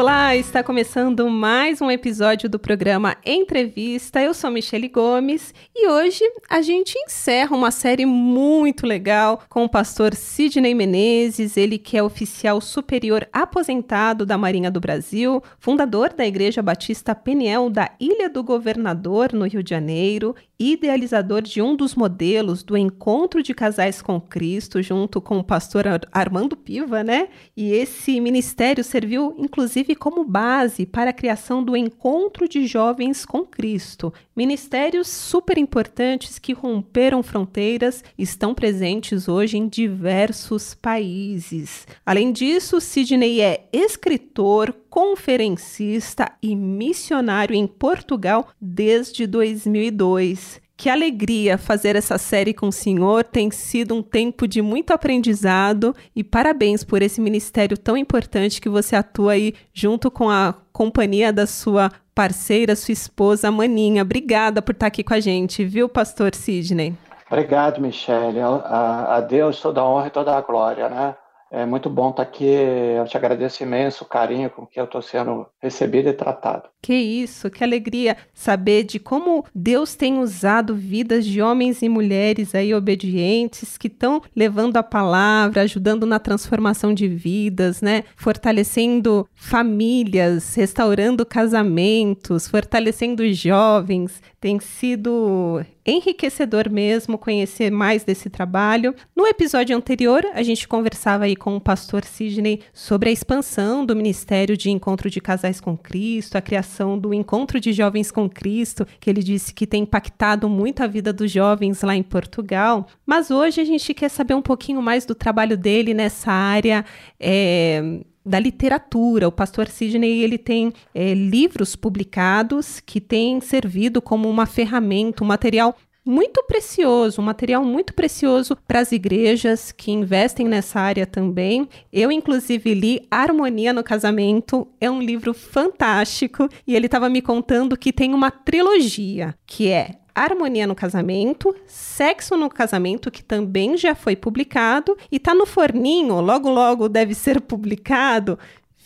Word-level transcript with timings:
Olá, 0.00 0.34
está 0.34 0.62
começando 0.62 1.28
mais 1.28 1.82
um 1.82 1.90
episódio 1.90 2.48
do 2.48 2.58
programa 2.58 3.18
Entrevista. 3.22 4.18
Eu 4.22 4.32
sou 4.32 4.50
Michele 4.50 4.88
Gomes 4.88 5.52
e 5.76 5.86
hoje 5.86 6.24
a 6.48 6.62
gente 6.62 6.98
encerra 7.00 7.54
uma 7.54 7.70
série 7.70 8.06
muito 8.06 8.86
legal 8.86 9.42
com 9.46 9.62
o 9.62 9.68
pastor 9.68 10.14
Sidney 10.14 10.74
Menezes, 10.74 11.58
ele 11.58 11.76
que 11.76 11.98
é 11.98 12.02
oficial 12.02 12.62
superior 12.62 13.28
aposentado 13.30 14.24
da 14.24 14.38
Marinha 14.38 14.70
do 14.70 14.80
Brasil, 14.80 15.42
fundador 15.58 16.14
da 16.14 16.26
Igreja 16.26 16.62
Batista 16.62 17.14
Peniel 17.14 17.68
da 17.68 17.90
Ilha 18.00 18.30
do 18.30 18.42
Governador, 18.42 19.34
no 19.34 19.46
Rio 19.46 19.62
de 19.62 19.68
Janeiro, 19.68 20.34
idealizador 20.58 21.42
de 21.42 21.60
um 21.60 21.76
dos 21.76 21.94
modelos 21.94 22.62
do 22.62 22.76
encontro 22.76 23.42
de 23.42 23.52
casais 23.52 24.00
com 24.00 24.18
Cristo, 24.18 24.82
junto 24.82 25.20
com 25.20 25.38
o 25.38 25.44
pastor 25.44 25.84
Armando 26.10 26.56
Piva, 26.56 27.02
né? 27.04 27.28
E 27.54 27.72
esse 27.72 28.18
ministério 28.18 28.82
serviu 28.82 29.34
inclusive 29.38 29.89
como 29.94 30.24
base 30.24 30.86
para 30.86 31.10
a 31.10 31.12
criação 31.12 31.62
do 31.62 31.76
Encontro 31.76 32.48
de 32.48 32.66
Jovens 32.66 33.24
com 33.24 33.44
Cristo. 33.44 34.12
Ministérios 34.34 35.08
super 35.08 35.58
importantes 35.58 36.38
que 36.38 36.52
romperam 36.52 37.22
fronteiras 37.22 38.02
estão 38.18 38.54
presentes 38.54 39.28
hoje 39.28 39.58
em 39.58 39.68
diversos 39.68 40.74
países. 40.74 41.86
Além 42.04 42.32
disso, 42.32 42.80
Sidney 42.80 43.40
é 43.40 43.68
escritor, 43.72 44.74
conferencista 44.88 46.32
e 46.42 46.54
missionário 46.56 47.54
em 47.54 47.66
Portugal 47.66 48.48
desde 48.60 49.26
2002. 49.26 50.60
Que 50.80 50.88
alegria 50.88 51.58
fazer 51.58 51.94
essa 51.94 52.16
série 52.16 52.54
com 52.54 52.68
o 52.68 52.72
senhor. 52.72 53.22
Tem 53.22 53.50
sido 53.50 53.94
um 53.94 54.02
tempo 54.02 54.48
de 54.48 54.62
muito 54.62 54.94
aprendizado 54.94 55.94
e 56.16 56.24
parabéns 56.24 56.82
por 56.82 57.02
esse 57.02 57.20
ministério 57.20 57.76
tão 57.76 57.98
importante 57.98 58.62
que 58.62 58.68
você 58.70 58.96
atua 58.96 59.32
aí 59.32 59.52
junto 59.74 60.10
com 60.10 60.30
a 60.30 60.54
companhia 60.72 61.34
da 61.34 61.46
sua 61.46 61.92
parceira, 62.14 62.74
sua 62.74 62.92
esposa 62.92 63.50
Maninha. 63.50 64.00
Obrigada 64.00 64.62
por 64.62 64.72
estar 64.72 64.86
aqui 64.86 65.04
com 65.04 65.12
a 65.12 65.20
gente, 65.20 65.62
viu, 65.66 65.86
pastor 65.86 66.34
Sidney? 66.34 66.94
Obrigado, 67.30 67.78
Michele. 67.78 68.40
A, 68.40 69.16
a 69.16 69.20
Deus 69.20 69.60
toda 69.60 69.82
a 69.82 69.86
honra 69.86 70.06
e 70.06 70.10
toda 70.10 70.34
a 70.34 70.40
glória, 70.40 70.88
né? 70.88 71.14
É 71.50 71.66
muito 71.66 71.90
bom 71.90 72.08
estar 72.08 72.22
aqui. 72.22 72.46
Eu 72.46 73.04
te 73.04 73.18
agradeço 73.18 73.62
imenso 73.62 74.04
o 74.04 74.06
carinho 74.06 74.48
com 74.48 74.64
que 74.64 74.80
eu 74.80 74.84
estou 74.84 75.02
sendo 75.02 75.46
recebido 75.60 76.08
e 76.08 76.14
tratado. 76.14 76.70
Que 76.82 76.94
isso, 76.94 77.50
que 77.50 77.62
alegria 77.62 78.16
saber 78.32 78.84
de 78.84 78.98
como 78.98 79.44
Deus 79.54 79.94
tem 79.94 80.18
usado 80.18 80.74
vidas 80.74 81.26
de 81.26 81.42
homens 81.42 81.82
e 81.82 81.90
mulheres 81.90 82.54
aí 82.54 82.72
obedientes 82.74 83.76
que 83.76 83.86
estão 83.86 84.22
levando 84.34 84.78
a 84.78 84.82
palavra, 84.82 85.60
ajudando 85.62 86.06
na 86.06 86.18
transformação 86.18 86.94
de 86.94 87.06
vidas, 87.06 87.82
né? 87.82 88.04
Fortalecendo 88.16 89.28
famílias, 89.34 90.54
restaurando 90.54 91.26
casamentos, 91.26 92.48
fortalecendo 92.48 93.30
jovens. 93.30 94.22
Tem 94.40 94.58
sido 94.58 95.62
enriquecedor 95.84 96.70
mesmo 96.70 97.18
conhecer 97.18 97.70
mais 97.70 98.04
desse 98.04 98.30
trabalho. 98.30 98.94
No 99.14 99.26
episódio 99.26 99.76
anterior, 99.76 100.24
a 100.32 100.42
gente 100.42 100.66
conversava 100.66 101.24
aí 101.24 101.36
com 101.36 101.56
o 101.56 101.60
pastor 101.60 102.04
Sidney 102.04 102.60
sobre 102.72 103.10
a 103.10 103.12
expansão 103.12 103.84
do 103.84 103.96
Ministério 103.96 104.56
de 104.56 104.70
Encontro 104.70 105.10
de 105.10 105.20
Casais 105.20 105.60
com 105.60 105.76
Cristo, 105.76 106.36
a 106.36 106.40
criação 106.40 106.69
do 106.98 107.12
Encontro 107.12 107.58
de 107.60 107.72
Jovens 107.72 108.10
com 108.10 108.28
Cristo, 108.28 108.86
que 108.98 109.10
ele 109.10 109.22
disse 109.22 109.52
que 109.52 109.66
tem 109.66 109.82
impactado 109.82 110.48
muito 110.48 110.82
a 110.82 110.86
vida 110.86 111.12
dos 111.12 111.30
jovens 111.30 111.82
lá 111.82 111.94
em 111.96 112.02
Portugal. 112.02 112.86
Mas 113.04 113.30
hoje 113.30 113.60
a 113.60 113.64
gente 113.64 113.92
quer 113.92 114.08
saber 114.08 114.34
um 114.34 114.42
pouquinho 114.42 114.80
mais 114.80 115.04
do 115.04 115.14
trabalho 115.14 115.56
dele 115.56 115.94
nessa 115.94 116.32
área. 116.32 116.84
É, 117.18 118.00
da 118.24 118.38
literatura. 118.38 119.26
O 119.26 119.32
pastor 119.32 119.68
Sidney 119.68 120.22
ele 120.22 120.38
tem 120.38 120.72
é, 120.94 121.14
livros 121.14 121.74
publicados 121.74 122.80
que 122.80 123.00
têm 123.00 123.40
servido 123.40 124.02
como 124.02 124.28
uma 124.28 124.46
ferramenta, 124.46 125.24
um 125.24 125.26
material 125.26 125.74
muito 126.04 126.42
precioso, 126.44 127.20
um 127.20 127.24
material 127.24 127.64
muito 127.64 127.94
precioso 127.94 128.56
para 128.66 128.80
as 128.80 128.92
igrejas 128.92 129.70
que 129.70 129.90
investem 129.90 130.48
nessa 130.48 130.80
área 130.80 131.06
também. 131.06 131.68
Eu, 131.92 132.10
inclusive, 132.10 132.74
li 132.74 133.06
Harmonia 133.10 133.72
no 133.72 133.84
Casamento, 133.84 134.66
é 134.80 134.90
um 134.90 135.00
livro 135.00 135.34
fantástico 135.34 136.48
e 136.66 136.74
ele 136.74 136.86
estava 136.86 137.08
me 137.08 137.20
contando 137.20 137.76
que 137.76 137.92
tem 137.92 138.14
uma 138.14 138.30
trilogia, 138.30 139.34
que 139.46 139.68
é 139.68 140.00
Harmonia 140.14 140.66
no 140.66 140.74
Casamento, 140.74 141.54
Sexo 141.66 142.36
no 142.36 142.50
Casamento, 142.50 143.10
que 143.10 143.22
também 143.22 143.76
já 143.76 143.94
foi 143.94 144.16
publicado 144.16 144.96
e 145.10 145.16
está 145.16 145.34
no 145.34 145.46
forninho, 145.46 146.20
logo 146.20 146.50
logo 146.50 146.88
deve 146.88 147.14
ser 147.14 147.40
publicado. 147.40 148.38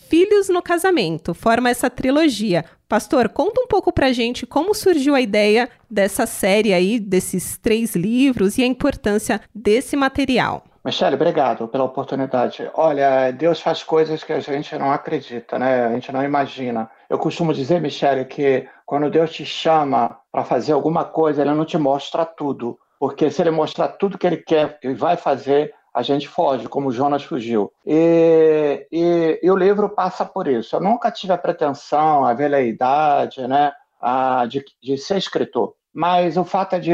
Filhos 0.07 0.49
no 0.49 0.61
Casamento, 0.61 1.33
forma 1.33 1.69
essa 1.69 1.89
trilogia. 1.89 2.63
Pastor, 2.87 3.29
conta 3.29 3.61
um 3.61 3.67
pouco 3.67 3.91
pra 3.91 4.11
gente 4.11 4.45
como 4.45 4.73
surgiu 4.75 5.15
a 5.15 5.21
ideia 5.21 5.67
dessa 5.89 6.27
série 6.27 6.71
aí, 6.71 6.99
desses 6.99 7.57
três 7.57 7.95
livros 7.95 8.57
e 8.57 8.63
a 8.63 8.67
importância 8.67 9.41
desse 9.53 9.95
material. 9.95 10.63
Michele, 10.85 11.15
obrigado 11.15 11.67
pela 11.67 11.83
oportunidade. 11.83 12.69
Olha, 12.75 13.31
Deus 13.31 13.59
faz 13.59 13.81
coisas 13.81 14.23
que 14.23 14.31
a 14.31 14.39
gente 14.39 14.77
não 14.77 14.91
acredita, 14.91 15.57
né? 15.57 15.87
A 15.87 15.93
gente 15.93 16.11
não 16.11 16.23
imagina. 16.23 16.87
Eu 17.09 17.17
costumo 17.17 17.55
dizer, 17.55 17.81
Michele, 17.81 18.23
que 18.23 18.67
quando 18.85 19.09
Deus 19.09 19.31
te 19.31 19.43
chama 19.43 20.19
para 20.31 20.43
fazer 20.43 20.73
alguma 20.73 21.03
coisa, 21.03 21.41
Ele 21.41 21.55
não 21.55 21.65
te 21.65 21.75
mostra 21.75 22.23
tudo. 22.23 22.77
Porque 22.99 23.31
se 23.31 23.41
Ele 23.41 23.49
mostrar 23.49 23.87
tudo 23.89 24.15
que 24.15 24.27
Ele 24.27 24.37
quer 24.37 24.77
e 24.83 24.93
vai 24.93 25.17
fazer, 25.17 25.73
a 25.95 26.01
gente 26.01 26.27
foge, 26.27 26.67
como 26.67 26.91
Jonas 26.91 27.23
fugiu. 27.23 27.71
E, 27.85 28.85
e, 28.91 29.39
e, 29.41 29.49
o 29.49 29.55
livro 29.55 29.87
passa 29.87 30.25
por 30.25 30.45
isso. 30.45 30.75
Eu 30.75 30.81
nunca 30.81 31.09
tive 31.09 31.31
a 31.31 31.37
pretensão, 31.37 32.25
a 32.25 32.33
veleidade, 32.33 33.47
né, 33.47 33.71
a, 34.01 34.45
de, 34.45 34.61
de 34.83 34.97
ser 34.97 35.17
escritor. 35.17 35.73
Mas 35.93 36.35
o 36.35 36.43
fato 36.43 36.77
de, 36.81 36.91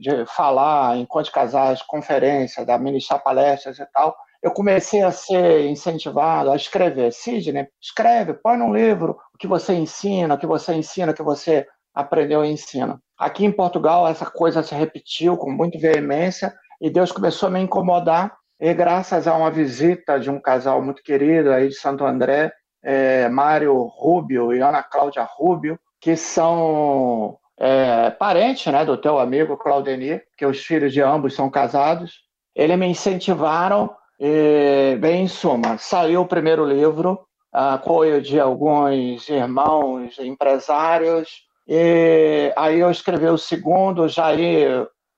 de 0.00 0.26
falar 0.26 0.96
em 0.96 1.06
de 1.06 1.30
casais, 1.30 1.82
conferência, 1.82 2.66
da 2.66 2.76
ministrar 2.76 3.22
palestras 3.22 3.78
e 3.78 3.86
tal, 3.92 4.16
eu 4.42 4.50
comecei 4.50 5.02
a 5.02 5.12
ser 5.12 5.66
incentivado 5.66 6.50
a 6.50 6.56
escrever. 6.56 7.12
Sidney, 7.12 7.68
escreve, 7.80 8.34
põe 8.34 8.56
num 8.56 8.74
livro 8.74 9.16
o 9.32 9.38
que 9.38 9.46
você 9.46 9.72
ensina, 9.74 10.34
o 10.34 10.38
que 10.38 10.48
você 10.48 10.74
ensina, 10.74 11.12
o 11.12 11.14
que 11.14 11.22
você 11.22 11.64
aprendeu 11.94 12.44
e 12.44 12.50
ensina. 12.50 13.00
Aqui 13.16 13.44
em 13.44 13.52
Portugal, 13.52 14.08
essa 14.08 14.26
coisa 14.26 14.64
se 14.64 14.74
repetiu 14.74 15.36
com 15.36 15.48
muita 15.48 15.78
veemência 15.78 16.52
e 16.82 16.90
Deus 16.90 17.12
começou 17.12 17.46
a 17.46 17.52
me 17.52 17.60
incomodar. 17.60 18.36
E 18.60 18.74
graças 18.74 19.28
a 19.28 19.36
uma 19.36 19.52
visita 19.52 20.18
de 20.18 20.28
um 20.28 20.40
casal 20.40 20.82
muito 20.82 21.00
querido 21.00 21.52
aí 21.52 21.68
de 21.68 21.74
Santo 21.74 22.04
André, 22.04 22.52
é, 22.82 23.28
Mário 23.28 23.84
Rubio 23.84 24.52
e 24.52 24.60
Ana 24.60 24.82
Cláudia 24.82 25.26
Rubio, 25.36 25.78
que 26.00 26.16
são 26.16 27.38
é, 27.56 28.10
parente 28.10 28.68
né, 28.70 28.84
do 28.84 28.96
teu 28.96 29.20
amigo 29.20 29.56
Claudenir, 29.56 30.24
que 30.36 30.44
os 30.44 30.58
filhos 30.58 30.92
de 30.92 31.00
ambos 31.00 31.34
são 31.34 31.48
casados. 31.48 32.22
Eles 32.54 32.76
me 32.76 32.86
incentivaram, 32.86 33.94
e, 34.18 34.96
bem, 35.00 35.22
em 35.22 35.28
suma, 35.28 35.78
saiu 35.78 36.22
o 36.22 36.28
primeiro 36.28 36.64
livro, 36.64 37.20
apoio 37.52 38.20
de 38.20 38.40
alguns 38.40 39.28
irmãos 39.28 40.18
empresários, 40.18 41.28
e 41.66 42.52
aí 42.56 42.80
eu 42.80 42.90
escrevi 42.90 43.26
o 43.26 43.38
segundo, 43.38 44.08
já 44.08 44.32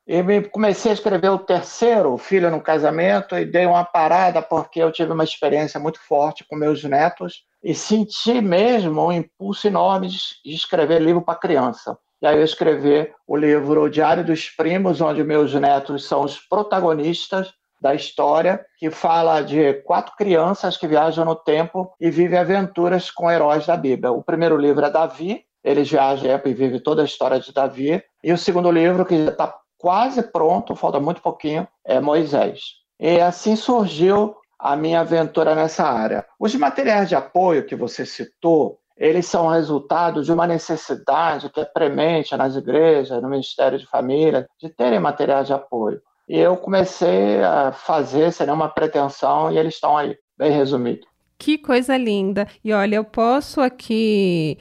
e 0.07 0.43
comecei 0.49 0.91
a 0.91 0.95
escrever 0.95 1.31
o 1.31 1.39
terceiro, 1.39 2.17
Filho 2.19 2.51
no 2.51 2.61
Casamento, 2.61 3.37
e 3.37 3.45
dei 3.47 3.65
uma 3.65 3.85
parada 3.85 4.43
porque 4.43 4.81
eu 4.81 4.93
tive 4.93 5.13
uma 5.13 5.25
experiência 5.25 5.81
muito 5.81 5.99
forte 5.99 6.45
com 6.49 6.57
meus 6.57 6.85
netos 6.85 7.45
e 7.63 7.75
senti 7.75 8.41
mesmo 8.43 9.07
um 9.07 9.13
impulso 9.13 9.67
enorme 9.67 10.09
de 10.09 10.19
escrever 10.45 11.01
livro 11.01 11.23
para 11.23 11.39
criança. 11.39 11.97
E 12.21 12.27
aí 12.27 12.37
eu 12.37 12.45
escrevi 12.45 13.11
o 13.27 13.37
livro 13.37 13.89
Diário 13.89 14.25
dos 14.25 14.51
Primos, 14.51 15.01
onde 15.01 15.25
meus 15.25 15.55
netos 15.55 16.07
são 16.07 16.23
os 16.23 16.39
protagonistas 16.39 17.53
da 17.81 17.95
história, 17.95 18.65
que 18.79 18.91
fala 18.91 19.43
de 19.43 19.75
quatro 19.85 20.15
crianças 20.17 20.77
que 20.77 20.87
viajam 20.87 21.25
no 21.25 21.35
tempo 21.35 21.95
e 22.01 22.11
vivem 22.11 22.39
aventuras 22.39 23.11
com 23.11 23.31
heróis 23.31 23.67
da 23.67 23.77
Bíblia. 23.77 24.13
O 24.13 24.23
primeiro 24.23 24.57
livro 24.57 24.85
é 24.85 24.91
Davi, 24.91 25.45
eles 25.63 25.91
viajam 25.91 26.41
e 26.45 26.55
vivem 26.55 26.79
toda 26.79 27.03
a 27.03 27.05
história 27.05 27.41
de 27.41 27.53
Davi. 27.53 28.03
E 28.23 28.33
o 28.33 28.39
segundo 28.39 28.71
livro, 28.71 29.05
que 29.05 29.15
está 29.15 29.55
quase 29.85 30.23
pronto, 30.23 30.75
falta 30.75 30.99
muito 30.99 31.21
pouquinho, 31.21 31.69
é 31.85 32.01
Moisés. 32.01 32.77
E 32.99 33.21
assim 33.21 33.55
surgiu 33.55 34.35
a 34.59 34.75
minha 34.75 35.01
aventura 35.01 35.55
nessa 35.55 35.85
área. 35.85 36.25
Os 36.41 36.55
materiais 36.55 37.07
de 37.07 37.15
apoio 37.15 37.67
que 37.67 37.77
você 37.77 38.07
citou, 38.07 38.79
eles 38.97 39.27
são 39.27 39.47
resultado 39.47 40.23
de 40.23 40.33
uma 40.33 40.47
necessidade 40.47 41.51
que 41.51 41.61
é 41.61 41.67
premente 41.67 42.35
nas 42.35 42.57
igrejas, 42.57 43.21
no 43.21 43.29
Ministério 43.29 43.79
de 43.79 43.85
Família, 43.85 44.49
de 44.59 44.71
terem 44.71 44.99
materiais 44.99 45.49
de 45.49 45.53
apoio. 45.53 46.01
E 46.27 46.39
eu 46.39 46.57
comecei 46.57 47.43
a 47.43 47.71
fazer 47.71 48.33
sem 48.33 48.47
nenhuma 48.47 48.71
pretensão 48.71 49.53
e 49.53 49.59
eles 49.59 49.75
estão 49.75 49.99
aí, 49.99 50.17
bem 50.39 50.51
resumido. 50.51 51.07
Que 51.37 51.59
coisa 51.59 51.95
linda! 51.99 52.49
E 52.65 52.73
olha, 52.73 52.97
eu 52.97 53.05
posso 53.05 53.61
aqui 53.61 54.57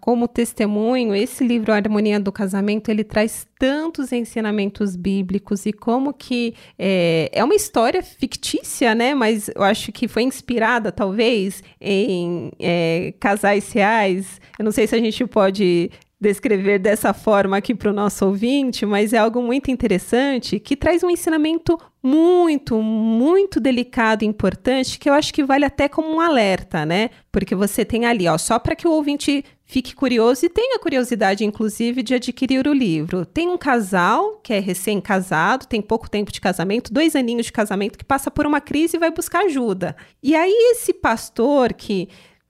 como 0.00 0.28
testemunho 0.28 1.14
esse 1.14 1.42
livro 1.44 1.72
Harmonia 1.72 2.20
do 2.20 2.30
Casamento, 2.30 2.90
ele 2.90 3.02
traz 3.02 3.46
tantos 3.58 4.12
ensinamentos 4.12 4.94
bíblicos 4.94 5.66
e 5.66 5.72
como 5.72 6.12
que 6.12 6.54
é, 6.78 7.30
é 7.32 7.42
uma 7.42 7.54
história 7.54 8.02
fictícia, 8.02 8.94
né? 8.94 9.14
Mas 9.14 9.50
eu 9.54 9.62
acho 9.62 9.90
que 9.90 10.06
foi 10.06 10.22
inspirada, 10.22 10.92
talvez, 10.92 11.62
em 11.80 12.50
é, 12.60 13.14
casais 13.18 13.72
reais. 13.72 14.40
Eu 14.58 14.64
não 14.64 14.72
sei 14.72 14.86
se 14.86 14.94
a 14.94 15.00
gente 15.00 15.26
pode 15.26 15.90
descrever 16.18 16.78
dessa 16.78 17.12
forma 17.12 17.58
aqui 17.58 17.74
para 17.74 17.90
o 17.90 17.94
nosso 17.94 18.24
ouvinte, 18.24 18.86
mas 18.86 19.12
é 19.12 19.18
algo 19.18 19.42
muito 19.42 19.70
interessante 19.70 20.58
que 20.58 20.74
traz 20.74 21.02
um 21.02 21.10
ensinamento 21.10 21.78
muito, 22.02 22.80
muito 22.80 23.60
delicado 23.60 24.22
e 24.22 24.26
importante 24.26 24.98
que 24.98 25.10
eu 25.10 25.14
acho 25.14 25.32
que 25.32 25.44
vale 25.44 25.64
até 25.64 25.88
como 25.88 26.08
um 26.08 26.20
alerta, 26.20 26.86
né? 26.86 27.10
Porque 27.30 27.54
você 27.54 27.84
tem 27.84 28.06
ali, 28.06 28.26
ó, 28.28 28.38
só 28.38 28.58
para 28.58 28.74
que 28.74 28.88
o 28.88 28.92
ouvinte 28.92 29.44
fique 29.66 29.94
curioso 29.94 30.46
e 30.46 30.48
tenha 30.48 30.78
curiosidade, 30.78 31.44
inclusive, 31.44 32.02
de 32.02 32.14
adquirir 32.14 32.66
o 32.66 32.72
livro. 32.72 33.26
Tem 33.26 33.48
um 33.48 33.58
casal 33.58 34.40
que 34.42 34.54
é 34.54 34.60
recém-casado, 34.60 35.66
tem 35.66 35.82
pouco 35.82 36.08
tempo 36.08 36.32
de 36.32 36.40
casamento, 36.40 36.92
dois 36.92 37.16
aninhos 37.16 37.46
de 37.46 37.52
casamento, 37.52 37.98
que 37.98 38.04
passa 38.04 38.30
por 38.30 38.46
uma 38.46 38.60
crise 38.60 38.96
e 38.96 39.00
vai 39.00 39.10
buscar 39.10 39.44
ajuda. 39.44 39.96
E 40.22 40.34
aí, 40.34 40.72
esse 40.72 40.94
pastor 40.94 41.74
que 41.74 42.08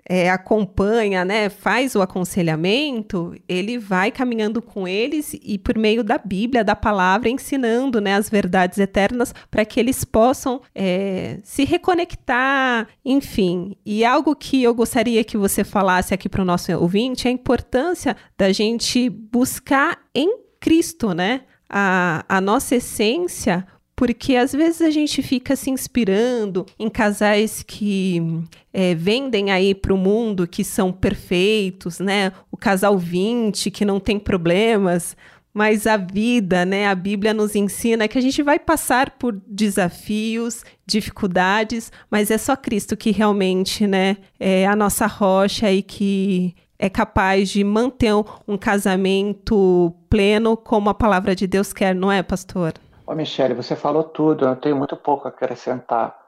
é, 0.08 0.30
acompanha, 0.30 1.24
né, 1.24 1.48
faz 1.48 1.94
o 1.96 2.02
aconselhamento, 2.02 3.34
ele 3.48 3.76
vai 3.76 4.10
caminhando 4.12 4.62
com 4.62 4.86
eles 4.86 5.36
e 5.42 5.58
por 5.58 5.76
meio 5.76 6.04
da 6.04 6.16
Bíblia, 6.16 6.62
da 6.62 6.76
palavra, 6.76 7.28
ensinando, 7.28 8.00
né, 8.00 8.14
as 8.14 8.30
verdades 8.30 8.78
eternas 8.78 9.34
para 9.50 9.64
que 9.64 9.80
eles 9.80 10.04
possam 10.04 10.60
é, 10.74 11.38
se 11.42 11.64
reconectar, 11.64 12.86
enfim. 13.04 13.76
E 13.84 14.04
algo 14.04 14.36
que 14.36 14.62
eu 14.62 14.74
gostaria 14.74 15.24
que 15.24 15.36
você 15.36 15.64
falasse 15.64 16.14
aqui 16.14 16.28
para 16.28 16.42
o 16.42 16.44
nosso 16.44 16.72
ouvinte 16.72 17.26
é 17.26 17.30
a 17.30 17.34
importância 17.34 18.16
da 18.38 18.52
gente 18.52 19.10
buscar 19.10 19.98
em 20.14 20.38
Cristo, 20.60 21.12
né, 21.12 21.42
a, 21.68 22.24
a 22.28 22.40
nossa 22.40 22.76
essência 22.76 23.66
porque 23.96 24.36
às 24.36 24.52
vezes 24.52 24.82
a 24.82 24.90
gente 24.90 25.22
fica 25.22 25.56
se 25.56 25.70
inspirando 25.70 26.66
em 26.78 26.90
casais 26.90 27.62
que 27.62 28.22
é, 28.70 28.94
vendem 28.94 29.50
aí 29.50 29.74
para 29.74 29.94
o 29.94 29.96
mundo 29.96 30.46
que 30.46 30.62
são 30.62 30.92
perfeitos, 30.92 31.98
né? 31.98 32.30
O 32.52 32.58
casal 32.58 32.98
20 32.98 33.70
que 33.70 33.86
não 33.86 33.98
tem 33.98 34.18
problemas, 34.18 35.16
mas 35.52 35.86
a 35.86 35.96
vida, 35.96 36.66
né? 36.66 36.86
A 36.86 36.94
Bíblia 36.94 37.32
nos 37.32 37.56
ensina 37.56 38.06
que 38.06 38.18
a 38.18 38.20
gente 38.20 38.42
vai 38.42 38.58
passar 38.58 39.12
por 39.12 39.40
desafios, 39.46 40.62
dificuldades, 40.86 41.90
mas 42.10 42.30
é 42.30 42.36
só 42.36 42.54
Cristo 42.54 42.98
que 42.98 43.10
realmente, 43.10 43.86
né? 43.86 44.18
É 44.38 44.66
a 44.66 44.76
nossa 44.76 45.06
rocha 45.06 45.72
e 45.72 45.82
que 45.82 46.54
é 46.78 46.90
capaz 46.90 47.48
de 47.48 47.64
manter 47.64 48.12
um 48.46 48.58
casamento 48.58 49.94
pleno 50.10 50.54
como 50.54 50.90
a 50.90 50.94
palavra 50.94 51.34
de 51.34 51.46
Deus 51.46 51.72
quer, 51.72 51.94
não 51.94 52.12
é, 52.12 52.22
pastor? 52.22 52.74
Ô, 53.06 53.14
Michele, 53.14 53.54
você 53.54 53.76
falou 53.76 54.02
tudo, 54.02 54.46
eu 54.46 54.56
tenho 54.56 54.76
muito 54.76 54.96
pouco 54.96 55.28
a 55.28 55.30
acrescentar, 55.30 56.18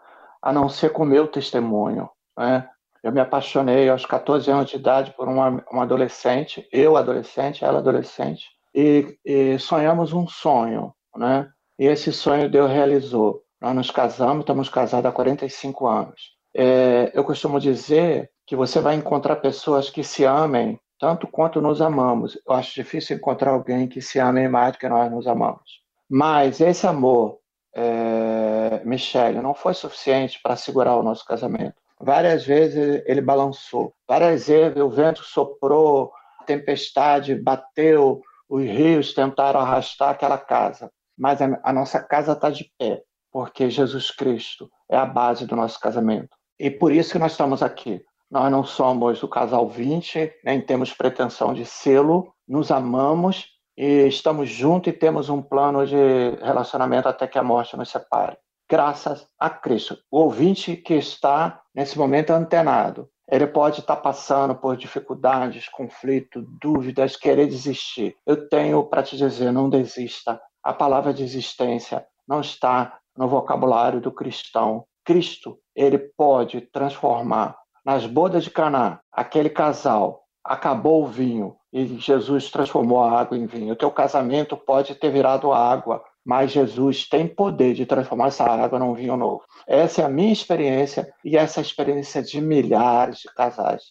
a 0.40 0.52
não 0.52 0.68
ser 0.68 0.90
com 0.92 1.02
o 1.02 1.06
meu 1.06 1.26
testemunho. 1.26 2.08
Né? 2.38 2.68
Eu 3.02 3.10
me 3.10 3.20
apaixonei 3.20 3.88
aos 3.88 4.06
14 4.06 4.48
anos 4.48 4.70
de 4.70 4.76
idade 4.76 5.12
por 5.16 5.26
uma, 5.26 5.64
uma 5.72 5.82
adolescente, 5.82 6.68
eu 6.72 6.96
adolescente, 6.96 7.64
ela 7.64 7.78
adolescente, 7.78 8.46
e, 8.72 9.18
e, 9.24 9.58
sonhamos 9.58 10.12
um 10.12 10.28
sonho, 10.28 10.94
né? 11.16 11.48
E 11.78 11.86
esse 11.86 12.12
sonho 12.12 12.50
Deus 12.50 12.70
realizou. 12.70 13.42
Nós 13.60 13.74
nos 13.74 13.90
casamos, 13.90 14.40
estamos 14.40 14.68
casados 14.68 15.06
há 15.06 15.12
45 15.12 15.86
anos. 15.86 16.20
É, 16.54 17.10
eu 17.14 17.24
costumo 17.24 17.58
dizer 17.58 18.30
que 18.46 18.54
você 18.54 18.80
vai 18.80 18.94
encontrar 18.94 19.36
pessoas 19.36 19.90
que 19.90 20.04
se 20.04 20.24
amem 20.24 20.78
tanto 20.98 21.26
quanto 21.26 21.60
nos 21.60 21.80
amamos. 21.80 22.38
Eu 22.46 22.54
acho 22.54 22.74
difícil 22.74 23.16
encontrar 23.16 23.52
alguém 23.52 23.88
que 23.88 24.00
se 24.00 24.18
ame 24.18 24.48
mais 24.48 24.72
do 24.72 24.78
que 24.78 24.88
nós 24.88 25.10
nos 25.10 25.26
amamos. 25.26 25.77
Mas 26.08 26.60
esse 26.60 26.86
amor, 26.86 27.38
é, 27.74 28.80
Michele, 28.84 29.40
não 29.40 29.54
foi 29.54 29.74
suficiente 29.74 30.40
para 30.42 30.56
segurar 30.56 30.96
o 30.96 31.02
nosso 31.02 31.24
casamento. 31.24 31.74
Várias 32.00 32.44
vezes 32.44 33.02
ele 33.06 33.20
balançou, 33.20 33.92
várias 34.06 34.46
vezes 34.46 34.80
o 34.80 34.88
vento 34.88 35.24
soprou, 35.24 36.12
a 36.40 36.44
tempestade 36.44 37.34
bateu, 37.34 38.22
os 38.48 38.62
rios 38.62 39.12
tentaram 39.12 39.60
arrastar 39.60 40.10
aquela 40.10 40.38
casa. 40.38 40.90
Mas 41.16 41.40
a, 41.42 41.72
nossa 41.72 42.00
casa 42.00 42.32
está 42.32 42.48
de 42.48 42.72
pé, 42.78 43.02
porque 43.32 43.68
Jesus 43.68 44.10
Cristo 44.12 44.70
é 44.88 44.96
a 44.96 45.04
base 45.04 45.44
do 45.44 45.56
nosso 45.56 45.78
casamento. 45.80 46.36
E 46.58 46.70
por 46.70 46.92
isso 46.92 47.12
que 47.12 47.18
nós 47.18 47.32
estamos 47.32 47.62
aqui. 47.62 48.00
Nós 48.30 48.50
não 48.50 48.62
somos 48.62 49.22
o 49.22 49.28
casal 49.28 49.68
20, 49.68 50.32
nem 50.44 50.60
temos 50.60 50.92
pretensão 50.92 51.52
de 51.52 51.64
sê-lo, 51.64 52.32
nos 52.46 52.70
amamos 52.70 53.57
e 53.78 54.08
estamos 54.08 54.50
juntos 54.50 54.92
e 54.92 54.96
temos 54.96 55.28
um 55.28 55.40
plano 55.40 55.86
de 55.86 56.30
relacionamento 56.42 57.08
até 57.08 57.28
que 57.28 57.38
a 57.38 57.44
morte 57.44 57.76
nos 57.76 57.88
separe. 57.88 58.36
Graças 58.68 59.24
a 59.38 59.48
Cristo. 59.48 59.96
O 60.10 60.18
ouvinte 60.18 60.76
que 60.76 60.94
está 60.94 61.62
nesse 61.72 61.96
momento 61.96 62.30
antenado, 62.30 63.08
ele 63.30 63.46
pode 63.46 63.78
estar 63.78 63.94
passando 63.94 64.56
por 64.56 64.76
dificuldades, 64.76 65.68
conflito, 65.68 66.44
dúvidas, 66.60 67.14
querer 67.14 67.46
desistir. 67.46 68.16
Eu 68.26 68.48
tenho 68.48 68.82
para 68.82 69.04
te 69.04 69.16
dizer, 69.16 69.52
não 69.52 69.70
desista. 69.70 70.40
A 70.60 70.72
palavra 70.72 71.14
desistência 71.14 72.04
não 72.26 72.40
está 72.40 72.98
no 73.16 73.28
vocabulário 73.28 74.00
do 74.00 74.10
cristão. 74.10 74.86
Cristo, 75.04 75.56
ele 75.72 75.98
pode 75.98 76.62
transformar 76.72 77.56
nas 77.86 78.06
bodas 78.06 78.42
de 78.42 78.50
Caná 78.50 78.98
aquele 79.12 79.48
casal 79.48 80.24
acabou 80.44 81.04
o 81.04 81.06
vinho 81.06 81.56
e 81.72 81.84
Jesus 81.98 82.50
transformou 82.50 83.02
a 83.02 83.20
água 83.20 83.36
em 83.36 83.46
vinho. 83.46 83.72
O 83.72 83.76
teu 83.76 83.90
casamento 83.90 84.56
pode 84.56 84.94
ter 84.94 85.10
virado 85.10 85.52
água, 85.52 86.02
mas 86.24 86.50
Jesus 86.50 87.06
tem 87.08 87.26
poder 87.26 87.74
de 87.74 87.84
transformar 87.84 88.28
essa 88.28 88.44
água 88.44 88.78
num 88.78 88.94
vinho 88.94 89.16
novo. 89.16 89.42
Essa 89.66 90.02
é 90.02 90.04
a 90.04 90.08
minha 90.08 90.32
experiência 90.32 91.12
e 91.24 91.36
essa 91.36 91.60
é 91.60 91.62
a 91.62 91.66
experiência 91.66 92.22
de 92.22 92.40
milhares 92.40 93.18
de 93.18 93.34
casais 93.34 93.82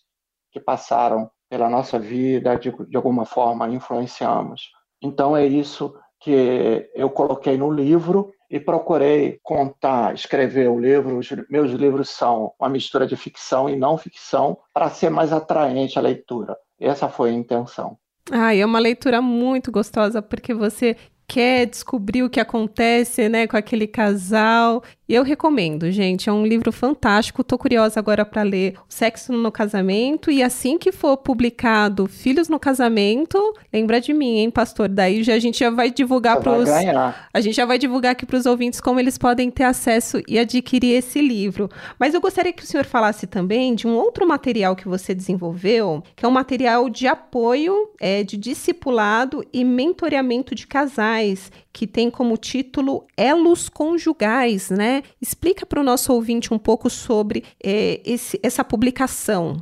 que 0.51 0.59
passaram 0.59 1.29
pela 1.49 1.69
nossa 1.69 1.99
vida, 1.99 2.55
de, 2.57 2.71
de 2.71 2.97
alguma 2.97 3.25
forma 3.25 3.69
influenciamos. 3.69 4.69
Então 5.01 5.37
é 5.37 5.45
isso 5.45 5.93
que 6.19 6.89
eu 6.95 7.09
coloquei 7.09 7.57
no 7.57 7.71
livro 7.71 8.31
e 8.49 8.59
procurei 8.59 9.39
contar, 9.43 10.13
escrever 10.13 10.69
o 10.69 10.79
livro. 10.79 11.17
Os 11.17 11.29
meus 11.49 11.71
livros 11.71 12.09
são 12.09 12.53
uma 12.59 12.69
mistura 12.69 13.05
de 13.05 13.15
ficção 13.15 13.69
e 13.69 13.75
não 13.75 13.97
ficção 13.97 14.57
para 14.73 14.89
ser 14.89 15.09
mais 15.09 15.33
atraente 15.33 15.99
a 15.99 16.01
leitura. 16.01 16.55
Essa 16.79 17.09
foi 17.09 17.31
a 17.31 17.33
intenção. 17.33 17.97
Ah, 18.31 18.53
é 18.55 18.65
uma 18.65 18.79
leitura 18.79 19.21
muito 19.21 19.71
gostosa 19.71 20.21
porque 20.21 20.53
você 20.53 20.95
quer 21.27 21.65
descobrir 21.65 22.23
o 22.23 22.29
que 22.29 22.39
acontece, 22.39 23.27
né, 23.27 23.47
com 23.47 23.57
aquele 23.57 23.85
casal. 23.85 24.81
E 25.09 25.15
eu 25.15 25.23
recomendo, 25.23 25.89
gente, 25.89 26.27
é 26.27 26.33
um 26.33 26.45
livro 26.45 26.69
fantástico. 26.69 27.41
Tô 27.41 27.57
curiosa 27.57 27.97
agora 27.97 28.25
para 28.25 28.41
ler 28.41 28.73
Sexo 28.89 29.31
no 29.31 29.49
Casamento 29.49 30.29
e 30.29 30.43
assim 30.43 30.77
que 30.77 30.91
for 30.91 31.15
publicado 31.15 32.07
Filhos 32.07 32.49
no 32.49 32.59
Casamento, 32.59 33.53
lembra 33.71 34.01
de 34.01 34.13
mim, 34.13 34.39
hein, 34.39 34.51
pastor? 34.51 34.89
Daí 34.89 35.23
já, 35.23 35.35
a 35.35 35.39
gente 35.39 35.59
já 35.59 35.69
vai 35.69 35.89
divulgar 35.89 36.41
para 36.41 36.57
os 36.57 36.67
a 36.69 37.39
gente 37.39 37.55
já 37.55 37.65
vai 37.65 37.77
divulgar 37.77 38.11
aqui 38.11 38.25
para 38.25 38.37
os 38.37 38.45
ouvintes 38.45 38.81
como 38.81 38.99
eles 38.99 39.17
podem 39.17 39.49
ter 39.49 39.63
acesso 39.63 40.21
e 40.27 40.37
adquirir 40.37 40.95
esse 40.95 41.21
livro. 41.21 41.69
Mas 41.97 42.13
eu 42.13 42.19
gostaria 42.19 42.51
que 42.51 42.63
o 42.63 42.67
senhor 42.67 42.85
falasse 42.85 43.25
também 43.25 43.75
de 43.75 43.87
um 43.87 43.95
outro 43.95 44.27
material 44.27 44.75
que 44.75 44.89
você 44.89 45.15
desenvolveu, 45.15 46.03
que 46.17 46.25
é 46.25 46.27
um 46.27 46.31
material 46.31 46.89
de 46.89 47.07
apoio, 47.07 47.91
é, 48.01 48.23
de 48.23 48.35
discipulado 48.35 49.41
e 49.53 49.63
mentoreamento 49.63 50.53
de 50.53 50.67
casais 50.67 51.49
que 51.77 51.85
tem 51.85 52.09
como 52.09 52.35
título 52.37 53.05
Elos 53.15 53.69
Conjugais, 53.69 54.71
né? 54.71 54.96
Explica 55.21 55.65
para 55.65 55.79
o 55.79 55.83
nosso 55.83 56.13
ouvinte 56.13 56.53
um 56.53 56.59
pouco 56.59 56.89
sobre 56.89 57.43
é, 57.63 58.01
esse, 58.05 58.39
essa 58.43 58.63
publicação. 58.63 59.57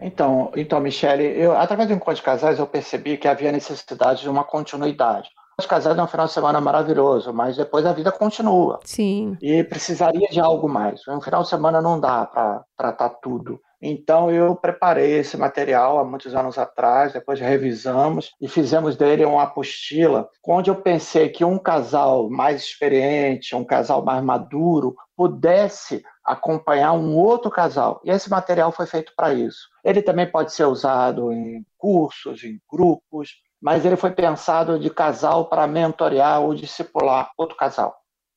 Então, 0.00 0.52
então, 0.54 0.78
Michele, 0.80 1.24
eu, 1.24 1.56
através 1.56 1.88
do 1.88 1.94
encontro 1.94 2.16
de 2.16 2.22
casais, 2.22 2.58
eu 2.58 2.66
percebi 2.66 3.16
que 3.16 3.28
havia 3.28 3.50
necessidade 3.50 4.22
de 4.22 4.28
uma 4.28 4.44
continuidade. 4.44 5.30
Os 5.58 5.64
casais 5.64 5.96
é 5.96 6.02
um 6.02 6.06
final 6.06 6.26
de 6.26 6.32
semana 6.32 6.60
maravilhoso, 6.60 7.32
mas 7.32 7.56
depois 7.56 7.86
a 7.86 7.92
vida 7.92 8.12
continua. 8.12 8.78
Sim. 8.84 9.38
E 9.40 9.64
precisaria 9.64 10.28
de 10.28 10.38
algo 10.38 10.68
mais. 10.68 11.00
Um 11.08 11.20
final 11.20 11.42
de 11.42 11.48
semana 11.48 11.80
não 11.80 11.98
dá 11.98 12.26
para 12.26 12.62
tratar 12.76 13.08
tudo. 13.08 13.58
Então 13.80 14.30
eu 14.30 14.56
preparei 14.56 15.18
esse 15.18 15.36
material 15.36 15.98
há 15.98 16.04
muitos 16.04 16.34
anos 16.34 16.56
atrás, 16.56 17.12
depois 17.12 17.38
revisamos 17.38 18.30
e 18.40 18.48
fizemos 18.48 18.96
dele 18.96 19.24
uma 19.24 19.42
apostila, 19.42 20.28
onde 20.46 20.70
eu 20.70 20.76
pensei 20.76 21.28
que 21.28 21.44
um 21.44 21.58
casal 21.58 22.30
mais 22.30 22.62
experiente, 22.62 23.54
um 23.54 23.64
casal 23.64 24.04
mais 24.04 24.22
maduro, 24.24 24.96
pudesse 25.16 26.02
acompanhar 26.24 26.92
um 26.92 27.14
outro 27.16 27.50
casal. 27.50 28.00
E 28.04 28.10
esse 28.10 28.30
material 28.30 28.72
foi 28.72 28.86
feito 28.86 29.12
para 29.16 29.32
isso. 29.32 29.68
Ele 29.84 30.02
também 30.02 30.30
pode 30.30 30.52
ser 30.52 30.64
usado 30.64 31.32
em 31.32 31.64
cursos, 31.78 32.42
em 32.44 32.60
grupos, 32.70 33.36
mas 33.60 33.84
ele 33.84 33.96
foi 33.96 34.10
pensado 34.10 34.78
de 34.78 34.90
casal 34.90 35.48
para 35.48 35.66
mentorear 35.66 36.40
ou 36.40 36.54
discipular 36.54 37.30
outro 37.38 37.56
casal. 37.56 37.96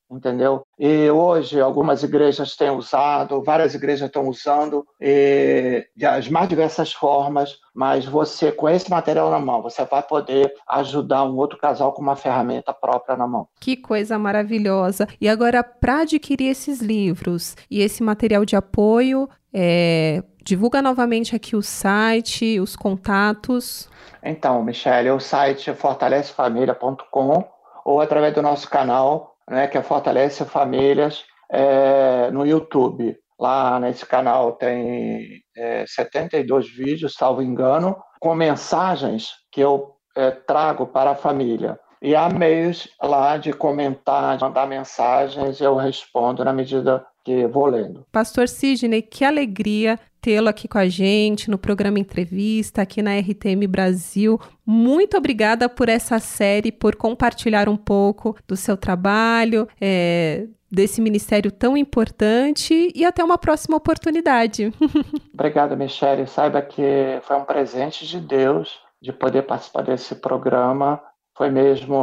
Entendeu? 0.10 0.63
E 0.78 1.10
hoje 1.10 1.60
algumas 1.60 2.04
igrejas 2.04 2.56
têm 2.56 2.70
usado, 2.72 3.44
várias 3.44 3.75
igrejas 3.75 4.08
estão 4.08 4.28
usando 4.28 4.86
e, 5.00 5.86
de 5.96 6.06
as 6.06 6.28
mais 6.28 6.50
diversas 6.50 6.92
formas, 6.92 7.58
mas 7.74 8.06
você 8.06 8.51
com 8.51 8.68
esse 8.68 8.89
material 8.89 9.30
na 9.30 9.39
mão, 9.39 9.62
você 9.62 9.86
vai 9.86 10.01
poder 10.01 10.54
ajudar 10.68 11.24
um 11.24 11.38
outro 11.38 11.58
casal 11.58 11.94
com 11.94 12.01
uma 12.01 12.16
ferramenta 12.16 12.74
própria 12.74 13.16
na 13.16 13.28
mão. 13.28 13.48
Que 13.60 13.78
coisa 13.78 14.18
maravilhosa! 14.18 15.08
E 15.22 15.30
agora 15.30 15.63
para 15.63 16.01
adquirir 16.01 16.50
esses 16.50 16.82
livros 16.82 17.56
e 17.70 17.82
esse 17.82 18.01
material 18.01 18.46
de 18.46 18.56
apoio, 18.56 19.30
é, 19.54 20.24
divulga 20.44 20.82
novamente 20.82 21.36
aqui 21.36 21.56
o 21.56 21.62
site, 21.62 22.60
os 22.60 22.75
contatos. 22.75 23.89
Então, 24.24 24.63
Michele, 24.63 25.12
o 25.12 25.20
site 25.20 25.70
é 25.70 25.74
fortalecefamilia.com 25.74 27.44
ou 27.86 28.01
através 28.01 28.34
do 28.34 28.42
nosso 28.42 28.70
canal 28.70 29.29
né, 29.50 29.68
que 29.68 29.77
é 29.77 29.82
Fortalece 29.82 30.46
Famílias, 30.46 31.24
é, 31.51 32.29
no 32.32 32.46
YouTube. 32.46 33.18
Lá 33.39 33.79
nesse 33.79 34.06
canal 34.06 34.53
tem 34.53 35.41
é, 35.56 35.86
72 35.88 36.70
vídeos, 36.70 37.13
salvo 37.13 37.41
engano, 37.41 37.96
com 38.20 38.36
mensagens 38.36 39.29
que 39.51 39.62
eu 39.62 39.96
é, 40.15 40.32
trago 40.32 40.88
para 40.88 41.12
a 41.12 41.15
família. 41.15 41.79
E 42.01 42.15
há 42.15 42.29
meios 42.29 42.88
lá 43.01 43.38
de 43.38 43.51
comentar, 43.51 44.38
de 44.38 44.44
mandar 44.44 44.68
mensagens, 44.68 45.60
eu 45.60 45.75
respondo 45.75 46.46
na 46.46 46.53
medida 46.53 47.06
que 47.25 47.46
vou 47.48 47.65
lendo. 47.65 48.06
Pastor 48.12 48.48
Sidney, 48.48 49.01
que 49.01 49.25
alegria 49.25 50.00
tê-lo 50.22 50.50
aqui 50.50 50.68
com 50.68 50.78
a 50.78 50.88
gente 50.88 51.50
no 51.50 51.58
programa 51.58 52.00
Entrevista, 52.00 52.82
aqui 52.82 53.02
na 53.02 53.18
RTM 53.18 53.68
Brasil. 53.68 54.40
Muito 54.66 55.18
obrigada 55.18 55.68
por 55.68 55.90
essa 55.90 56.20
série, 56.20 56.72
por 56.72 56.96
compartilhar 56.96 57.68
um 57.70 57.78
pouco 57.78 58.36
do 58.48 58.56
seu 58.56 58.78
trabalho, 58.78 59.68
é, 59.80 60.46
desse 60.72 61.02
ministério 61.02 61.52
tão 61.52 61.76
importante 61.76 62.92
e 62.94 63.04
até 63.06 63.24
uma 63.24 63.38
próxima 63.38 63.78
oportunidade. 63.78 64.74
Obrigado, 65.34 65.76
Michele. 65.76 66.28
Saiba 66.28 66.62
que 66.62 67.20
foi 67.24 67.38
um 67.38 67.46
presente 67.46 68.06
de 68.06 68.20
Deus 68.20 68.80
de 69.02 69.14
poder 69.14 69.44
participar 69.44 69.84
desse 69.84 70.16
programa 70.16 71.02
foi 71.40 71.50
mesmo 71.50 71.96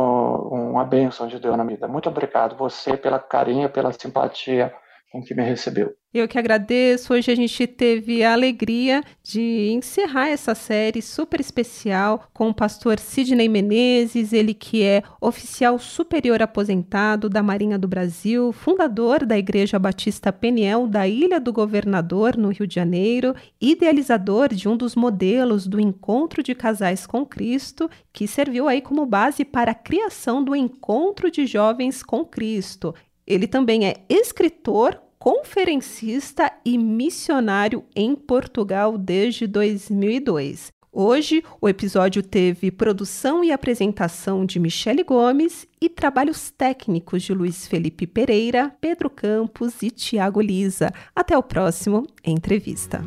uma 0.50 0.82
bênção 0.82 1.26
de 1.26 1.38
Deus 1.38 1.54
na 1.58 1.62
vida. 1.62 1.86
Muito 1.86 2.08
obrigado 2.08 2.56
você 2.56 2.96
pela 2.96 3.18
carinho, 3.18 3.68
pela 3.68 3.92
simpatia 3.92 4.72
que 5.20 5.34
me 5.34 5.42
recebeu. 5.42 5.94
Eu 6.14 6.26
que 6.26 6.38
agradeço. 6.38 7.12
Hoje 7.12 7.30
a 7.30 7.34
gente 7.34 7.66
teve 7.66 8.24
a 8.24 8.32
alegria 8.32 9.02
de 9.22 9.68
encerrar 9.70 10.28
essa 10.28 10.54
série 10.54 11.02
super 11.02 11.38
especial 11.40 12.26
com 12.32 12.48
o 12.48 12.54
pastor 12.54 12.98
Sidney 12.98 13.50
Menezes, 13.50 14.32
ele 14.32 14.54
que 14.54 14.82
é 14.82 15.02
oficial 15.20 15.78
superior 15.78 16.40
aposentado 16.40 17.28
da 17.28 17.42
Marinha 17.42 17.78
do 17.78 17.86
Brasil, 17.86 18.50
fundador 18.50 19.26
da 19.26 19.36
Igreja 19.36 19.78
Batista 19.78 20.32
Peniel 20.32 20.86
da 20.86 21.06
Ilha 21.06 21.38
do 21.38 21.52
Governador, 21.52 22.34
no 22.34 22.48
Rio 22.48 22.66
de 22.66 22.74
Janeiro, 22.74 23.34
idealizador 23.60 24.54
de 24.54 24.68
um 24.70 24.76
dos 24.76 24.96
modelos 24.96 25.66
do 25.66 25.78
encontro 25.78 26.42
de 26.42 26.54
casais 26.54 27.06
com 27.06 27.26
Cristo, 27.26 27.90
que 28.10 28.26
serviu 28.26 28.68
aí 28.68 28.80
como 28.80 29.04
base 29.04 29.44
para 29.44 29.72
a 29.72 29.74
criação 29.74 30.42
do 30.42 30.56
encontro 30.56 31.30
de 31.30 31.44
jovens 31.44 32.02
com 32.02 32.24
Cristo. 32.24 32.94
Ele 33.26 33.46
também 33.46 33.86
é 33.86 34.04
escritor, 34.08 34.98
conferencista 35.18 36.52
e 36.64 36.78
missionário 36.78 37.84
em 37.94 38.14
Portugal 38.14 38.96
desde 38.98 39.46
2002. 39.46 40.74
Hoje, 40.98 41.44
o 41.60 41.68
episódio 41.68 42.22
teve 42.22 42.70
produção 42.70 43.44
e 43.44 43.52
apresentação 43.52 44.46
de 44.46 44.58
Michele 44.58 45.04
Gomes 45.04 45.66
e 45.78 45.90
trabalhos 45.90 46.50
técnicos 46.50 47.22
de 47.22 47.34
Luiz 47.34 47.68
Felipe 47.68 48.06
Pereira, 48.06 48.74
Pedro 48.80 49.10
Campos 49.10 49.82
e 49.82 49.90
Tiago 49.90 50.40
Lisa. 50.40 50.90
Até 51.14 51.36
o 51.36 51.42
próximo 51.42 52.06
Entrevista. 52.24 53.04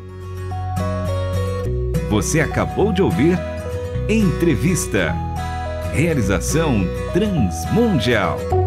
Você 2.11 2.39
acabou 2.41 2.93
de 2.93 3.01
ouvir 3.01 3.39
Entrevista. 4.07 5.15
Realização 5.91 6.81
Transmundial. 7.11 8.58